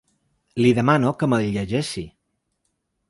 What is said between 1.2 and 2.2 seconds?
me’l llegeixi.